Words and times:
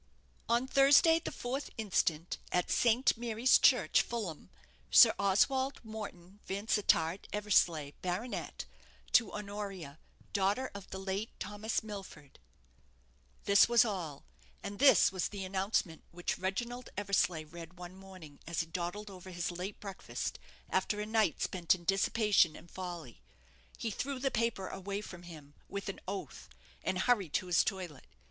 "_On 0.49 0.67
Thursday, 0.67 1.19
the 1.19 1.29
4th 1.29 1.69
instant, 1.77 2.39
at 2.51 2.71
St. 2.71 3.15
Mary's 3.15 3.59
Church, 3.59 4.01
Fulham, 4.01 4.49
Sir 4.89 5.13
Oswald 5.19 5.79
Morton 5.83 6.39
Vansittart 6.47 7.27
Eversleigh, 7.31 7.91
Bart., 8.01 8.65
to 9.11 9.31
Honoria 9.31 9.99
daughter 10.33 10.71
of 10.73 10.89
the 10.89 10.97
late 10.97 11.39
Thomas 11.39 11.83
Milford._" 11.83 12.37
This 13.43 13.69
was 13.69 13.85
all; 13.85 14.25
and 14.63 14.79
this 14.79 15.11
was 15.11 15.27
the 15.27 15.45
announcement 15.45 16.03
which 16.09 16.39
Reginald 16.39 16.89
Eversleigh 16.97 17.45
read 17.45 17.77
one 17.77 17.95
morning, 17.95 18.39
as 18.47 18.61
he 18.61 18.65
dawdled 18.65 19.11
over 19.11 19.29
his 19.29 19.51
late 19.51 19.79
breakfast, 19.79 20.39
after 20.71 20.99
a 20.99 21.05
night 21.05 21.43
spent 21.43 21.75
in 21.75 21.83
dissipation 21.83 22.55
and 22.55 22.71
folly. 22.71 23.21
He 23.77 23.91
threw 23.91 24.17
the 24.17 24.31
paper 24.31 24.67
away 24.67 25.01
from 25.01 25.21
him, 25.21 25.53
with 25.69 25.89
an 25.89 25.99
oath, 26.07 26.49
and 26.83 26.97
hurried 26.97 27.33
to 27.33 27.45
his 27.45 27.63
toilet. 27.63 28.07